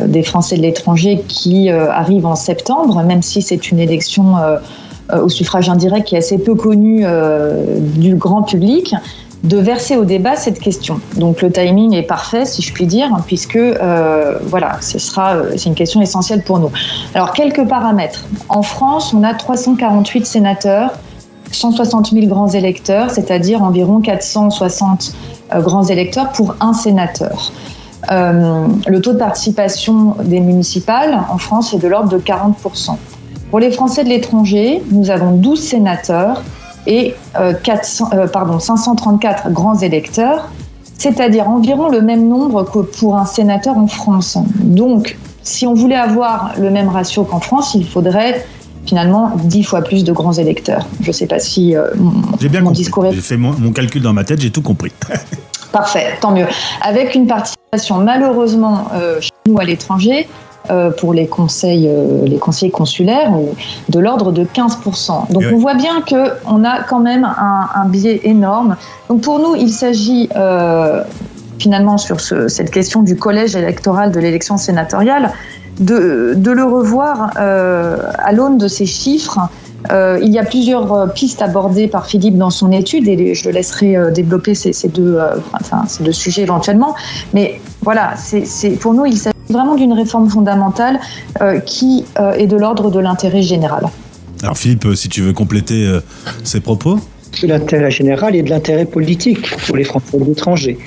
des 0.00 0.22
Français 0.22 0.56
de 0.56 0.62
l'étranger 0.62 1.24
qui 1.26 1.68
arrive 1.68 2.24
en 2.24 2.36
septembre, 2.36 3.02
même 3.02 3.20
si 3.20 3.42
c'est 3.42 3.70
une 3.70 3.80
élection 3.80 4.36
euh, 5.12 5.20
au 5.20 5.28
suffrage 5.28 5.68
indirect 5.68 6.08
qui 6.08 6.14
est 6.14 6.18
assez 6.18 6.38
peu 6.38 6.54
connu 6.54 7.02
euh, 7.04 7.78
du 7.78 8.14
grand 8.14 8.42
public, 8.42 8.94
de 9.44 9.58
verser 9.58 9.96
au 9.96 10.04
débat 10.04 10.36
cette 10.36 10.58
question. 10.58 11.00
Donc 11.16 11.42
le 11.42 11.52
timing 11.52 11.94
est 11.94 12.02
parfait, 12.02 12.44
si 12.44 12.62
je 12.62 12.72
puis 12.72 12.86
dire, 12.86 13.08
puisque 13.26 13.56
euh, 13.56 14.38
voilà, 14.42 14.78
ce 14.80 14.98
sera, 14.98 15.36
c'est 15.50 15.66
une 15.66 15.74
question 15.74 16.00
essentielle 16.00 16.42
pour 16.42 16.58
nous. 16.58 16.70
Alors 17.14 17.32
quelques 17.32 17.66
paramètres. 17.66 18.24
En 18.48 18.62
France, 18.62 19.14
on 19.14 19.22
a 19.22 19.34
348 19.34 20.26
sénateurs, 20.26 20.94
160 21.52 22.10
000 22.10 22.26
grands 22.26 22.48
électeurs, 22.48 23.10
c'est-à-dire 23.10 23.62
environ 23.62 24.00
460 24.00 25.14
grands 25.56 25.84
électeurs 25.84 26.32
pour 26.32 26.56
un 26.60 26.72
sénateur. 26.72 27.52
le 28.10 28.98
taux 29.00 29.12
de 29.12 29.18
participation 29.18 30.16
des 30.24 30.40
municipales 30.40 31.20
en 31.30 31.38
France 31.38 31.72
est 31.74 31.78
de 31.78 31.86
l'ordre 31.86 32.08
de 32.08 32.18
40% 32.18 32.96
pour 33.54 33.60
les 33.60 33.70
Français 33.70 34.02
de 34.02 34.08
l'étranger, 34.08 34.82
nous 34.90 35.12
avons 35.12 35.30
12 35.30 35.60
sénateurs 35.60 36.42
et 36.86 37.14
400, 37.62 38.10
euh, 38.12 38.16
euh, 38.16 38.26
pardon, 38.26 38.58
534 38.58 39.50
grands 39.50 39.78
électeurs, 39.78 40.48
c'est-à-dire 40.98 41.48
environ 41.48 41.88
le 41.88 42.00
même 42.00 42.28
nombre 42.28 42.64
que 42.64 42.78
pour 42.80 43.16
un 43.16 43.26
sénateur 43.26 43.76
en 43.76 43.86
France. 43.86 44.38
Donc, 44.60 45.16
si 45.42 45.66
on 45.66 45.74
voulait 45.74 45.96
avoir 45.96 46.52
le 46.58 46.70
même 46.70 46.88
ratio 46.88 47.24
qu'en 47.24 47.40
France, 47.40 47.74
il 47.74 47.86
faudrait 47.86 48.44
finalement 48.86 49.32
10 49.44 49.62
fois 49.64 49.82
plus 49.82 50.04
de 50.04 50.12
grands 50.12 50.32
électeurs. 50.32 50.86
Je 51.00 51.08
ne 51.08 51.12
sais 51.12 51.26
pas 51.26 51.38
si 51.38 51.74
euh, 51.74 51.88
j'ai 52.40 52.48
bien 52.48 52.60
mon 52.60 52.70
discours 52.70 53.06
est... 53.06 53.12
J'ai 53.12 53.20
fait 53.20 53.36
mon, 53.36 53.72
calcul 53.72 54.02
dans 54.02 54.12
ma 54.12 54.24
tête, 54.24 54.40
j'ai 54.40 54.50
tout 54.50 54.62
compris. 54.62 54.92
Parfait, 55.72 56.14
tant 56.20 56.30
mieux. 56.30 56.46
Avec 56.82 57.14
une 57.14 57.26
participation 57.26 57.98
malheureusement 57.98 58.86
chez 59.20 59.30
nous 59.46 59.58
à 59.58 59.64
l'étranger 59.64 60.28
euh, 60.28 60.53
pour 60.98 61.12
les 61.12 61.26
conseils, 61.26 61.88
euh, 61.88 62.24
les 62.24 62.38
conseillers 62.38 62.70
consulaires 62.70 63.32
de 63.90 63.98
l'ordre 63.98 64.32
de 64.32 64.44
15%. 64.44 65.30
Donc 65.30 65.42
on 65.52 65.58
voit 65.58 65.74
bien 65.74 66.02
qu'on 66.08 66.64
a 66.64 66.82
quand 66.82 67.00
même 67.00 67.24
un, 67.24 67.86
biais 67.88 68.20
énorme. 68.24 68.76
Donc 69.08 69.20
pour 69.20 69.38
nous, 69.38 69.54
il 69.56 69.70
s'agit 69.70 70.30
euh, 70.36 71.02
finalement 71.58 71.98
sur 71.98 72.18
cette 72.20 72.70
question 72.70 73.02
du 73.02 73.16
collège 73.16 73.56
électoral 73.56 74.10
de 74.10 74.20
l'élection 74.20 74.56
sénatoriale 74.56 75.32
de, 75.80 76.32
de, 76.34 76.50
le 76.50 76.64
revoir 76.64 77.32
à 77.36 78.32
l'aune 78.32 78.58
de 78.58 78.68
ces 78.68 78.86
chiffres. 78.86 79.40
il 79.90 80.32
y 80.32 80.38
a 80.38 80.44
plusieurs 80.44 81.12
pistes 81.12 81.42
abordées 81.42 81.88
par 81.88 82.06
Philippe 82.06 82.38
dans 82.38 82.50
son 82.50 82.72
étude 82.72 83.06
et 83.08 83.34
je 83.34 83.48
le 83.48 83.54
laisserai 83.54 83.96
développer 84.12 84.54
ces, 84.54 84.72
ces 84.72 84.88
deux, 84.88 85.18
enfin, 85.52 85.84
ces 85.88 86.04
deux 86.04 86.12
sujets 86.12 86.42
éventuellement. 86.42 86.94
Mais 87.34 87.60
voilà, 87.82 88.14
c'est 88.16 88.70
pour 88.80 88.94
nous, 88.94 89.04
il 89.04 89.18
s'agit 89.18 89.33
vraiment 89.48 89.74
d'une 89.74 89.92
réforme 89.92 90.28
fondamentale 90.28 90.98
euh, 91.40 91.60
qui 91.60 92.04
euh, 92.18 92.32
est 92.32 92.46
de 92.46 92.56
l'ordre 92.56 92.90
de 92.90 92.98
l'intérêt 92.98 93.42
général. 93.42 93.86
Alors 94.42 94.56
Philippe, 94.56 94.86
si 94.94 95.08
tu 95.08 95.22
veux 95.22 95.32
compléter 95.32 95.86
euh, 95.86 96.00
ces 96.42 96.60
propos 96.60 96.98
De 97.42 97.48
l'intérêt 97.48 97.90
général 97.90 98.34
et 98.36 98.42
de 98.42 98.50
l'intérêt 98.50 98.84
politique 98.84 99.56
pour 99.66 99.76
les 99.76 99.84
Français 99.84 100.18
de 100.18 100.24
l'étranger 100.24 100.78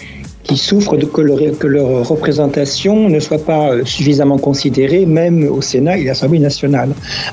qui 0.43 0.55
souffrent 0.55 0.95
de 0.95 1.05
que, 1.05 1.51
que, 1.55 1.67
leur 1.67 2.07
représentation 2.07 3.09
ne 3.09 3.19
soit 3.19 3.43
pas 3.43 3.83
suffisamment 3.83 4.37
considérée, 4.37 5.05
même 5.05 5.43
au 5.43 5.61
Sénat 5.61 5.97
et 5.97 6.03
à 6.03 6.05
l'Assemblée 6.05 6.39
nationale. 6.39 6.91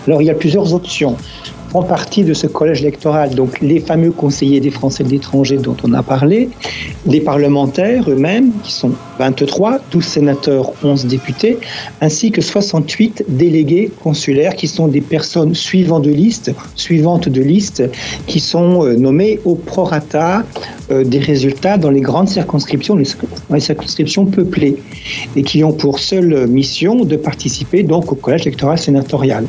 Alors 0.08 0.20
il 0.20 0.24
y 0.24 0.30
a 0.30 0.34
plusieurs 0.34 0.74
options 0.74 1.16
font 1.74 1.82
partie 1.82 2.22
de 2.22 2.34
ce 2.34 2.46
collège 2.46 2.82
électoral. 2.82 3.34
Donc 3.34 3.60
les 3.60 3.80
fameux 3.80 4.12
conseillers 4.12 4.60
des 4.60 4.70
Français 4.70 5.02
de 5.02 5.08
l'étranger 5.08 5.56
dont 5.56 5.76
on 5.82 5.92
a 5.92 6.04
parlé, 6.04 6.48
les 7.04 7.20
parlementaires 7.20 8.08
eux-mêmes, 8.08 8.52
qui 8.62 8.70
sont 8.70 8.92
23, 9.18 9.80
12 9.90 10.04
sénateurs, 10.04 10.72
11 10.84 11.06
députés, 11.06 11.58
ainsi 12.00 12.30
que 12.30 12.40
68 12.40 13.24
délégués 13.26 13.90
consulaires 14.04 14.54
qui 14.54 14.68
sont 14.68 14.86
des 14.86 15.00
personnes 15.00 15.56
suivantes 15.56 16.04
de 16.04 16.12
liste, 16.12 16.52
suivantes 16.76 17.28
de 17.28 17.42
liste, 17.42 17.82
qui 18.28 18.38
sont 18.38 18.84
euh, 18.84 18.94
nommées 18.94 19.40
au 19.44 19.56
prorata 19.56 20.44
euh, 20.92 21.02
des 21.02 21.18
résultats 21.18 21.76
dans 21.76 21.90
les 21.90 22.02
grandes 22.02 22.28
circonscriptions, 22.28 22.94
les 22.94 23.60
circonscriptions 23.60 24.26
peuplées, 24.26 24.76
et 25.34 25.42
qui 25.42 25.64
ont 25.64 25.72
pour 25.72 25.98
seule 25.98 26.46
mission 26.46 27.04
de 27.04 27.16
participer 27.16 27.82
donc 27.82 28.12
au 28.12 28.14
collège 28.14 28.42
électoral 28.42 28.78
sénatorial. 28.78 29.44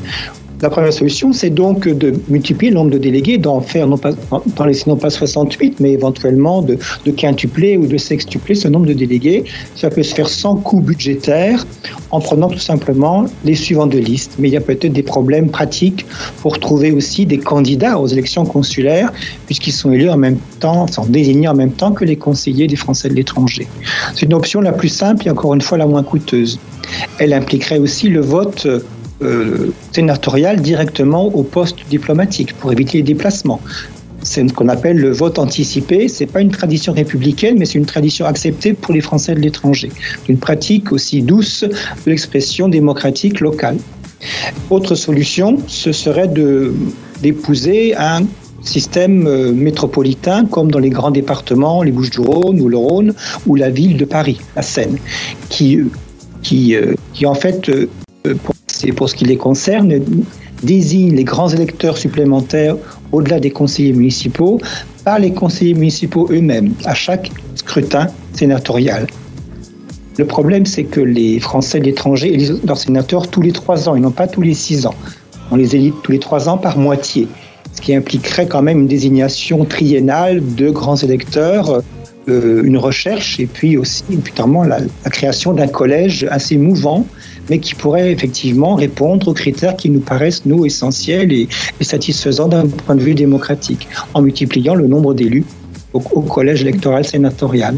La 0.61 0.69
première 0.69 0.93
solution, 0.93 1.33
c'est 1.33 1.49
donc 1.49 1.87
de 1.87 2.13
multiplier 2.29 2.71
le 2.71 2.77
nombre 2.77 2.91
de 2.91 2.97
délégués, 2.97 3.37
d'en 3.37 3.59
faire 3.59 3.87
non 3.87 3.97
pas, 3.97 4.11
dans 4.55 4.65
les, 4.65 4.77
non 4.87 4.95
pas 4.95 5.09
68, 5.09 5.79
mais 5.79 5.91
éventuellement 5.91 6.61
de, 6.61 6.77
de 7.05 7.11
quintupler 7.11 7.77
ou 7.77 7.87
de 7.87 7.97
sextupler 7.97 8.55
ce 8.55 8.67
nombre 8.67 8.85
de 8.85 8.93
délégués. 8.93 9.43
Ça 9.75 9.89
peut 9.89 10.03
se 10.03 10.15
faire 10.15 10.29
sans 10.29 10.55
coût 10.55 10.79
budgétaire, 10.79 11.65
en 12.11 12.21
prenant 12.21 12.47
tout 12.47 12.59
simplement 12.59 13.25
les 13.43 13.55
suivants 13.55 13.87
de 13.87 13.97
liste. 13.97 14.35
Mais 14.39 14.47
il 14.47 14.53
y 14.53 14.57
a 14.57 14.61
peut-être 14.61 14.93
des 14.93 15.03
problèmes 15.03 15.49
pratiques 15.49 16.05
pour 16.41 16.57
trouver 16.59 16.91
aussi 16.91 17.25
des 17.25 17.37
candidats 17.37 17.99
aux 17.99 18.07
élections 18.07 18.45
consulaires, 18.45 19.11
puisqu'ils 19.45 19.73
sont 19.73 19.91
élus 19.91 20.09
en 20.09 20.17
même 20.17 20.37
temps, 20.59 20.87
sont 20.87 21.05
désignés 21.05 21.49
en 21.49 21.55
même 21.55 21.71
temps 21.71 21.91
que 21.91 22.05
les 22.05 22.15
conseillers 22.15 22.67
des 22.67 22.77
Français 22.77 23.09
de 23.09 23.13
l'étranger. 23.13 23.67
C'est 24.15 24.25
une 24.25 24.33
option 24.33 24.61
la 24.61 24.71
plus 24.71 24.89
simple 24.89 25.27
et 25.27 25.31
encore 25.31 25.53
une 25.53 25.61
fois 25.61 25.77
la 25.77 25.85
moins 25.85 26.03
coûteuse. 26.03 26.59
Elle 27.19 27.33
impliquerait 27.33 27.79
aussi 27.79 28.09
le 28.09 28.21
vote 28.21 28.67
euh, 29.21 29.71
directement 30.57 31.25
au 31.25 31.43
poste 31.43 31.77
diplomatique 31.89 32.53
pour 32.53 32.71
éviter 32.71 32.97
les 32.97 33.03
déplacements. 33.03 33.61
C'est 34.21 34.47
ce 34.47 34.53
qu'on 34.53 34.69
appelle 34.69 34.97
le 34.97 35.11
vote 35.11 35.37
anticipé. 35.37 36.07
C'est 36.07 36.25
pas 36.25 36.41
une 36.41 36.49
tradition 36.49 36.93
républicaine, 36.93 37.57
mais 37.59 37.65
c'est 37.65 37.77
une 37.77 37.85
tradition 37.85 38.25
acceptée 38.25 38.73
pour 38.73 38.93
les 38.93 39.01
Français 39.01 39.35
de 39.35 39.39
l'étranger. 39.39 39.91
Une 40.27 40.37
pratique 40.37 40.91
aussi 40.91 41.21
douce 41.21 41.63
de 41.63 42.09
l'expression 42.09 42.67
démocratique 42.67 43.39
locale. 43.39 43.77
Autre 44.71 44.95
solution, 44.95 45.59
ce 45.67 45.91
serait 45.91 46.29
d'épouser 47.21 47.95
un 47.95 48.21
système 48.61 49.27
euh, 49.27 49.51
métropolitain 49.51 50.45
comme 50.45 50.71
dans 50.71 50.79
les 50.79 50.89
grands 50.89 51.11
départements, 51.11 51.83
les 51.83 51.91
Bouches-du-Rhône 51.91 52.59
ou 52.59 52.67
le 52.67 52.77
Rhône 52.77 53.13
ou 53.45 53.55
la 53.55 53.69
ville 53.69 53.95
de 53.95 54.05
Paris, 54.05 54.41
la 54.55 54.63
Seine, 54.63 54.97
qui 55.49 55.79
qui, 56.41 56.75
euh, 56.75 56.93
qui 57.13 57.25
en 57.25 57.35
fait 57.35 57.71
pour 58.95 59.09
ce 59.09 59.15
qui 59.15 59.25
les 59.25 59.37
concerne, 59.37 59.93
désigne 60.63 61.15
les 61.15 61.23
grands 61.23 61.49
électeurs 61.49 61.97
supplémentaires 61.97 62.75
au-delà 63.11 63.39
des 63.39 63.51
conseillers 63.51 63.93
municipaux 63.93 64.59
par 65.03 65.19
les 65.19 65.31
conseillers 65.31 65.73
municipaux 65.73 66.27
eux-mêmes 66.31 66.73
à 66.85 66.93
chaque 66.93 67.31
scrutin 67.55 68.07
sénatorial. 68.33 69.07
Le 70.17 70.25
problème, 70.25 70.65
c'est 70.65 70.85
que 70.85 71.01
les 71.01 71.39
Français 71.39 71.79
de 71.79 71.85
l'étranger 71.85 72.33
élisent 72.33 72.61
leurs 72.65 72.77
sénateurs 72.77 73.27
tous 73.27 73.41
les 73.41 73.51
trois 73.51 73.89
ans 73.89 73.95
et 73.95 73.99
non 73.99 74.11
pas 74.11 74.27
tous 74.27 74.41
les 74.41 74.53
six 74.53 74.85
ans. 74.85 74.95
On 75.51 75.57
les 75.57 75.75
élit 75.75 75.93
tous 76.03 76.11
les 76.11 76.19
trois 76.19 76.47
ans 76.47 76.57
par 76.57 76.77
moitié, 76.77 77.27
ce 77.73 77.81
qui 77.81 77.93
impliquerait 77.93 78.47
quand 78.47 78.61
même 78.61 78.79
une 78.79 78.87
désignation 78.87 79.65
triennale 79.65 80.41
de 80.55 80.69
grands 80.69 80.95
électeurs, 80.95 81.81
euh, 82.29 82.63
une 82.63 82.77
recherche 82.77 83.39
et 83.39 83.45
puis 83.45 83.77
aussi, 83.77 84.03
notamment, 84.09 84.63
la 84.63 84.79
création 85.11 85.53
d'un 85.53 85.67
collège 85.67 86.25
assez 86.31 86.57
mouvant 86.57 87.05
mais 87.49 87.59
qui 87.59 87.75
pourrait 87.75 88.11
effectivement 88.11 88.75
répondre 88.75 89.27
aux 89.27 89.33
critères 89.33 89.75
qui 89.75 89.89
nous 89.89 89.99
paraissent, 89.99 90.45
nous, 90.45 90.65
essentiels 90.65 91.31
et, 91.31 91.47
satisfaisants 91.81 92.47
d'un 92.47 92.67
point 92.67 92.95
de 92.95 93.01
vue 93.01 93.15
démocratique, 93.15 93.87
en 94.13 94.21
multipliant 94.21 94.75
le 94.75 94.87
nombre 94.87 95.13
d'élus 95.13 95.43
au, 95.93 95.99
collège 95.99 96.61
électoral 96.61 97.05
sénatorial. 97.05 97.77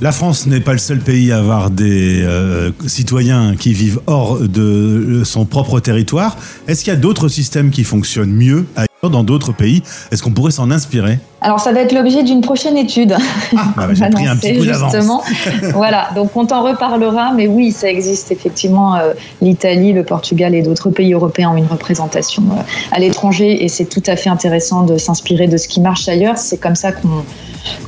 La 0.00 0.12
France 0.12 0.46
n'est 0.46 0.60
pas 0.60 0.72
le 0.72 0.78
seul 0.78 1.00
pays 1.00 1.32
à 1.32 1.38
avoir 1.38 1.70
des 1.70 2.22
euh, 2.22 2.70
citoyens 2.86 3.56
qui 3.58 3.72
vivent 3.72 4.00
hors 4.06 4.38
de 4.38 5.22
son 5.24 5.44
propre 5.44 5.80
territoire. 5.80 6.36
Est-ce 6.68 6.84
qu'il 6.84 6.92
y 6.92 6.96
a 6.96 6.98
d'autres 6.98 7.26
systèmes 7.26 7.70
qui 7.70 7.82
fonctionnent 7.82 8.32
mieux 8.32 8.66
ailleurs 8.76 9.10
dans 9.10 9.24
d'autres 9.24 9.50
pays? 9.52 9.82
Est-ce 10.12 10.22
qu'on 10.22 10.30
pourrait 10.30 10.52
s'en 10.52 10.70
inspirer? 10.70 11.18
Alors 11.40 11.58
ça 11.58 11.72
va 11.72 11.80
être 11.80 11.92
l'objet 11.92 12.22
d'une 12.22 12.42
prochaine 12.42 12.76
étude. 12.76 13.16
Ah, 13.56 13.72
bah, 13.76 13.88
j'ai 13.92 14.08
pris 14.10 14.28
un 14.28 14.36
petit 14.36 14.56
coup 14.56 14.64
d'avance. 14.66 14.92
Justement. 14.92 15.22
voilà, 15.74 16.10
donc 16.14 16.30
on 16.36 16.46
t'en 16.46 16.62
reparlera, 16.62 17.32
mais 17.34 17.48
oui, 17.48 17.72
ça 17.72 17.90
existe 17.90 18.30
effectivement. 18.30 18.94
euh, 18.94 19.14
L'Italie, 19.40 19.92
le 19.92 20.04
Portugal 20.04 20.54
et 20.54 20.62
d'autres 20.62 20.90
pays 20.90 21.12
européens 21.12 21.50
ont 21.50 21.56
une 21.56 21.66
représentation 21.66 22.44
euh, 22.52 22.62
à 22.92 23.00
l'étranger 23.00 23.64
et 23.64 23.68
c'est 23.68 23.86
tout 23.86 24.02
à 24.06 24.14
fait 24.14 24.30
intéressant 24.30 24.82
de 24.84 24.96
s'inspirer 24.96 25.48
de 25.48 25.56
ce 25.56 25.66
qui 25.66 25.80
marche 25.80 26.08
ailleurs. 26.08 26.38
C'est 26.38 26.58
comme 26.58 26.76
ça 26.76 26.92
qu'on 26.92 27.24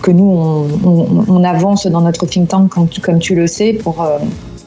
que 0.03 0.11
nous, 0.11 0.25
on, 0.25 0.67
on- 0.85 1.25
on 1.29 1.45
avance 1.45 1.87
dans 1.87 2.01
notre 2.03 2.27
think 2.27 2.49
tank, 2.49 2.69
comme, 2.71 2.89
tu- 2.89 3.01
comme 3.01 3.19
tu 3.19 3.35
le 3.35 3.47
sais, 3.47 3.73
pour 3.73 4.03
euh, 4.03 4.19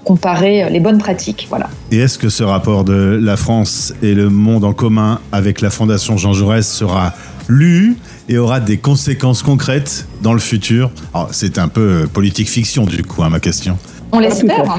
comparer 0.03 0.69
les 0.69 0.79
bonnes 0.79 0.97
pratiques. 0.97 1.47
Voilà. 1.49 1.69
Et 1.91 1.97
est-ce 1.99 2.17
que 2.17 2.29
ce 2.29 2.43
rapport 2.43 2.83
de 2.83 3.19
la 3.21 3.37
France 3.37 3.93
et 4.01 4.13
le 4.13 4.29
monde 4.29 4.63
en 4.65 4.73
commun 4.73 5.19
avec 5.31 5.61
la 5.61 5.69
Fondation 5.69 6.17
Jean 6.17 6.33
Jaurès 6.33 6.67
sera 6.67 7.13
lu 7.47 7.97
et 8.29 8.37
aura 8.37 8.59
des 8.59 8.77
conséquences 8.77 9.43
concrètes 9.43 10.05
dans 10.21 10.33
le 10.33 10.39
futur? 10.39 10.91
C'est 11.31 11.57
un 11.57 11.67
peu 11.69 12.07
politique 12.11 12.49
fiction 12.49 12.85
du 12.85 13.03
coup, 13.03 13.23
hein, 13.23 13.29
ma 13.29 13.39
question. 13.39 13.77
On 14.11 14.17
Ah, 14.19 14.21
l'espère. 14.21 14.77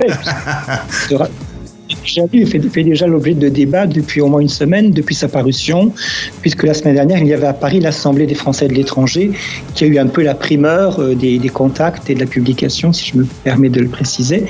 à 1.90 2.28
fait. 2.28 2.44
Fait, 2.44 2.60
fait 2.60 2.84
déjà 2.84 3.06
l'objet 3.06 3.34
de 3.34 3.48
débats 3.48 3.86
depuis 3.86 4.20
au 4.20 4.28
moins 4.28 4.40
une 4.40 4.48
semaine, 4.48 4.90
depuis 4.90 5.14
sa 5.14 5.28
parution, 5.28 5.92
puisque 6.40 6.62
la 6.62 6.74
semaine 6.74 6.94
dernière, 6.94 7.18
il 7.18 7.26
y 7.26 7.32
avait 7.32 7.46
à 7.46 7.52
Paris 7.52 7.80
l'Assemblée 7.80 8.26
des 8.26 8.34
Français 8.34 8.68
de 8.68 8.74
l'étranger, 8.74 9.32
qui 9.74 9.84
a 9.84 9.86
eu 9.86 9.98
un 9.98 10.06
peu 10.06 10.22
la 10.22 10.34
primeur 10.34 11.00
euh, 11.00 11.14
des, 11.14 11.38
contacts 11.48 12.10
et 12.10 12.14
de 12.14 12.20
la 12.20 12.26
publication, 12.26 12.92
si 12.92 13.10
je 13.10 13.18
me 13.18 13.24
permets 13.44 13.68
de 13.68 13.80
le 13.80 13.88
préciser. 13.88 14.44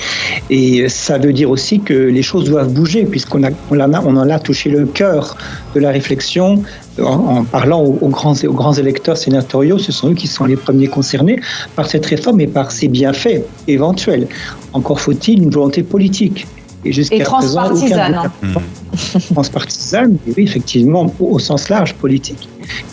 Et 0.50 0.82
euh, 0.82 0.88
ça 0.88 1.18
veut 1.18 1.32
dire 1.32 1.50
aussi 1.50 1.80
que 1.80 1.94
les 1.94 2.22
choses 2.22 2.44
doivent 2.44 2.72
bouger, 2.72 3.04
puisqu'on 3.04 3.42
a, 3.42 3.50
en, 3.70 4.30
a, 4.30 4.38
touché 4.38 4.70
le 4.70 4.86
cœur 4.86 5.36
de 5.74 5.80
la 5.80 5.90
réflexion 5.90 6.62
en, 7.00 7.04
en 7.04 7.44
parlant 7.44 7.82
aux, 7.82 7.98
aux 8.00 8.52
grands 8.52 8.74
électeurs 8.74 9.16
sénatoriaux, 9.16 9.78
ce 9.78 9.92
sont 9.92 10.10
eux 10.10 10.14
qui 10.14 10.28
sont 10.28 10.44
les 10.44 10.56
premiers 10.56 10.86
concernés 10.86 11.40
par 11.74 11.88
cette 11.90 12.06
réforme 12.06 12.40
et 12.40 12.46
par 12.46 12.70
ses 12.70 12.88
bienfaits 12.88 13.42
éventuels. 13.66 14.28
Encore 14.72 15.00
faut-il 15.00 15.42
une 15.42 15.50
volonté 15.50 15.82
politique. 15.82 16.46
Et, 16.84 16.92
jusqu'à 16.92 17.16
Et 17.16 17.20
présent, 17.22 17.64
aucun 17.64 17.74
transpartisane. 17.74 18.12
gouvernement- 18.42 18.62
transpartisane, 19.34 20.16
oui, 20.26 20.44
effectivement, 20.44 21.12
au, 21.20 21.26
au 21.34 21.38
sens 21.38 21.68
large 21.68 21.94
politique. 21.94 22.48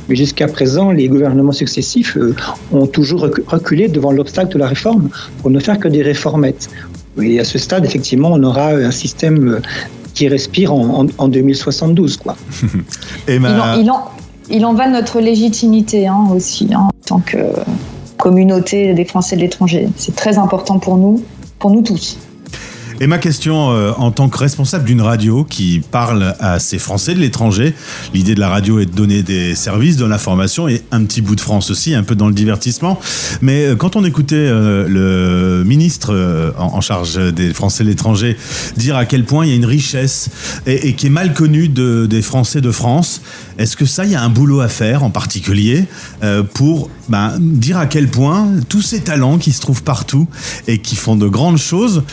Mais 0.10 0.16
jusqu'à 0.16 0.48
présent, 0.48 0.92
les 0.92 1.08
gouvernements 1.08 1.52
successifs 1.52 2.18
euh, 2.18 2.36
ont 2.72 2.88
toujours 2.88 3.26
recu- 3.26 3.44
reculé 3.48 3.88
devant 3.88 4.12
l'obstacle 4.12 4.54
de 4.54 4.58
la 4.60 4.68
réforme 4.68 5.10
pour 5.42 5.50
ne 5.52 5.60
faire 5.60 5.78
que 5.80 5.88
des 5.88 6.02
réformettes. 6.02 6.70
Et 7.22 7.40
à 7.40 7.44
ce 7.44 7.58
stade, 7.58 7.86
effectivement, 7.86 8.32
on 8.34 8.44
aura 8.44 8.70
un 8.70 8.92
système 8.92 9.48
euh, 9.48 9.62
qui 10.14 10.28
respire 10.28 10.74
en, 10.74 11.04
en- 11.04 11.08
en 11.18 11.28
2072, 11.28 12.18
quoi. 12.18 12.36
Et 13.28 13.36
Il, 13.36 13.40
ma- 13.42 13.76
en, 13.76 13.80
il, 13.80 13.90
en, 13.92 14.06
il 14.50 14.66
en 14.66 14.74
va 14.74 14.88
de 14.88 14.94
notre 14.94 15.20
légitimité 15.20 16.08
hein, 16.08 16.28
aussi, 16.36 16.68
hein, 16.74 16.88
en 16.88 17.06
tant 17.06 17.20
que 17.20 17.38
communauté 18.18 18.94
des 18.94 19.06
Français 19.06 19.36
de 19.36 19.42
l'étranger. 19.42 19.88
C'est 19.98 20.16
très 20.16 20.38
important 20.38 20.80
pour 20.80 20.98
nous, 20.98 21.24
pour 21.60 21.72
nous 21.72 21.82
tous. 21.82 22.18
Et 23.02 23.08
ma 23.08 23.18
question, 23.18 23.72
euh, 23.72 23.94
en 23.98 24.12
tant 24.12 24.30
que 24.30 24.38
responsable 24.38 24.86
d'une 24.86 25.02
radio 25.02 25.44
qui 25.44 25.82
parle 25.90 26.36
à 26.40 26.60
ces 26.60 26.78
Français 26.78 27.16
de 27.16 27.20
l'étranger, 27.20 27.74
l'idée 28.14 28.36
de 28.36 28.40
la 28.40 28.48
radio 28.48 28.78
est 28.78 28.86
de 28.86 28.92
donner 28.92 29.24
des 29.24 29.56
services, 29.56 29.98
de 29.98 30.06
l'information 30.06 30.68
et 30.68 30.84
un 30.92 31.04
petit 31.06 31.24
bout 31.24 31.36
de 31.36 31.42
France 31.42 31.72
aussi, 31.72 31.96
un 31.96 32.04
peu 32.04 32.14
dans 32.14 32.28
le 32.28 32.36
divertissement. 32.36 33.00
Mais 33.42 33.66
euh, 33.66 33.76
quand 33.76 33.96
on 33.96 34.06
écoutait 34.06 34.36
euh, 34.36 34.88
le 34.88 35.64
ministre 35.64 36.54
en, 36.60 36.80
charge 36.80 37.34
des 37.34 37.56
Français 37.56 37.84
de 37.84 37.90
l'étranger 37.90 38.38
dire 38.78 38.96
à 38.96 39.06
quel 39.06 39.24
point 39.24 39.48
il 39.48 39.50
y 39.50 39.54
a 39.54 39.56
une 39.56 39.66
richesse 39.66 40.30
et, 40.68 40.94
qui 40.94 41.08
est 41.08 41.12
mal 41.12 41.34
connue 41.34 41.70
de, 41.70 42.06
des 42.06 42.22
Français 42.22 42.62
de 42.62 42.70
France, 42.70 43.24
est-ce 43.58 43.76
que 43.76 43.86
ça, 43.86 44.06
il 44.06 44.12
y 44.12 44.16
a 44.16 44.22
un 44.22 44.30
boulot 44.30 44.62
à 44.62 44.68
faire 44.68 45.04
en 45.04 45.10
particulier 45.10 45.86
euh, 46.24 46.44
pour 46.44 46.90
ben, 47.10 47.34
dire 47.40 47.78
à 47.78 47.86
quel 47.86 48.08
point 48.08 48.48
tous 48.70 48.82
ces 48.82 49.02
talents 49.02 49.38
qui 49.38 49.52
se 49.52 49.62
trouvent 49.62 49.84
partout 49.84 50.28
et 50.68 50.80
qui 50.80 50.96
font 50.96 51.16
de 51.16 51.28
grandes 51.28 51.58
choses 51.58 52.04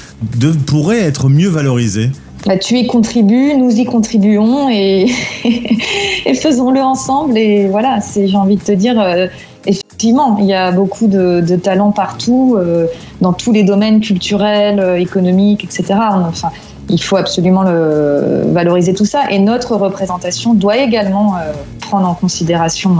pourraient 0.66 1.00
être 1.00 1.28
mieux 1.28 1.48
valorisés? 1.48 2.10
Bah, 2.46 2.56
tu 2.56 2.78
y 2.78 2.86
contribues, 2.86 3.54
nous 3.56 3.70
y 3.70 3.84
contribuons 3.84 4.68
et, 4.68 5.06
et 6.26 6.34
faisons-le 6.34 6.80
ensemble. 6.80 7.36
Et 7.36 7.66
voilà, 7.66 7.98
j'ai 8.14 8.36
envie 8.36 8.56
de 8.56 8.62
te 8.62 8.72
dire, 8.72 9.00
euh, 9.00 9.26
effectivement, 9.98 10.38
il 10.38 10.46
y 10.46 10.54
a 10.54 10.70
beaucoup 10.70 11.08
de, 11.08 11.56
talents 11.56 11.90
partout, 11.90 12.56
euh, 12.56 12.86
dans 13.20 13.32
tous 13.32 13.50
les 13.50 13.64
domaines 13.64 14.00
culturels, 14.00 14.78
euh, 14.78 14.94
économiques, 14.94 15.64
etc. 15.64 15.98
Enfin, 16.12 16.50
il 16.88 17.02
faut 17.02 17.16
absolument 17.16 17.64
valoriser 17.64 18.94
tout 18.94 19.04
ça. 19.04 19.28
Et 19.30 19.40
notre 19.40 19.74
représentation 19.74 20.54
doit 20.54 20.76
également 20.76 21.34
euh, 21.34 21.50
prendre 21.80 22.06
en 22.06 22.14
considération, 22.14 22.98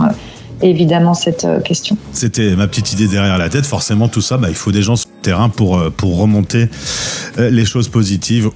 évidemment, 0.61 1.13
cette 1.13 1.47
question. 1.63 1.95
C'était 2.11 2.53
ma 2.57 2.67
petite 2.67 2.91
idée 2.91 3.07
derrière 3.07 3.37
la 3.37 3.47
tête. 3.47 3.65
Forcément, 3.65 4.09
tout 4.09 4.21
ça, 4.21 4.35
bah, 4.35 4.49
il 4.49 4.55
faut 4.55 4.73
des 4.73 4.81
gens 4.81 4.97
sur 4.97 5.07
le 5.07 5.21
terrain 5.21 5.47
pour, 5.47 5.81
pour 5.95 6.19
remonter 6.19 6.67
les 7.37 7.63
choses 7.63 7.87
positives 7.87 8.49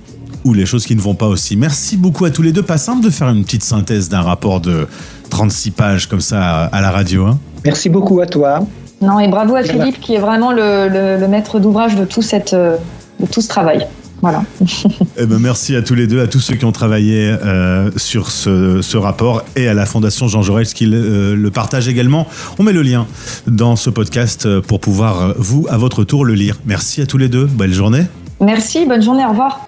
ou 0.44 0.54
les 0.54 0.66
choses 0.66 0.86
qui 0.86 0.98
ne 0.98 1.02
vont 1.02 1.16
pas 1.16 1.28
aussi. 1.28 1.56
Merci 1.56 1.96
beaucoup 1.96 2.26
à 2.26 2.30
tous 2.30 2.42
les 2.42 2.52
deux. 2.52 2.64
Pas 2.64 2.78
simple 2.78 3.06
de 3.06 3.10
faire 3.10 3.30
une 3.30 3.46
petite 3.46 3.64
synthèse 3.64 4.10
d'un 4.10 4.22
rapport 4.22 4.60
de 4.60 4.86
36 5.30 5.72
pages 5.72 6.08
comme 6.08 6.20
ça 6.20 6.44
à, 6.44 6.66
à 6.66 6.82
la 6.82 6.92
radio. 6.92 7.26
hein. 7.28 7.40
Merci 7.66 7.90
beaucoup 7.90 8.20
à 8.22 8.26
toi. 8.26 8.60
Non, 9.02 9.20
et 9.20 9.28
bravo 9.28 9.56
à. 9.56 9.64
Philippe 9.64 10.00
qui 10.00 10.14
est 10.16 10.20
vraiment 10.20 10.52
le, 10.52 10.88
le- 10.88 11.18
le 11.20 11.28
maître 11.28 11.60
d'ouvrage 11.60 11.96
de 11.96 12.06
tout, 12.06 12.22
cette, 12.22 12.54
euh, 12.54 12.78
de 13.20 13.26
tout 13.26 13.42
ce 13.42 13.48
travail. 13.48 13.88
Voilà. 14.22 14.44
Eh 15.20 15.26
ben, 15.28 15.38
merci 15.38 15.76
à 15.76 15.82
tous 15.84 15.94
les 15.94 16.08
deux, 16.08 16.22
à 16.22 16.28
tous 16.28 16.40
ceux 16.40 16.56
qui 16.56 16.66
ont 16.66 16.72
travaillé 16.72 17.28
euh, 17.44 17.92
sur 17.98 18.32
ce, 18.32 18.82
ce 18.82 18.98
rapport 18.98 19.44
et 19.56 19.68
à 19.68 19.76
la 19.76 19.86
Fondation 19.86 20.28
Jean 20.28 20.42
Jaurès 20.42 20.74
qui 20.74 20.86
le, 20.88 20.98
euh, 20.98 21.36
le 21.36 21.52
partage 21.52 21.88
également. 21.88 22.26
On 22.58 22.64
met 22.64 22.74
le 22.74 22.82
lien 22.82 23.06
dans 23.46 23.76
ce 23.76 23.92
podcast 23.92 24.48
pour 24.62 24.80
pouvoir, 24.80 25.36
vous, 25.38 25.68
à 25.70 25.78
votre 25.78 26.04
tour, 26.04 26.26
le 26.26 26.34
lire. 26.34 26.58
Merci 26.66 27.02
à 27.02 27.06
tous 27.06 27.20
les 27.20 27.28
deux. 27.30 27.46
Belle 27.46 27.74
journée. 27.74 28.06
Merci, 28.42 28.86
bonne 28.88 29.04
journée, 29.04 29.24
au 29.26 29.30
revoir. 29.30 29.68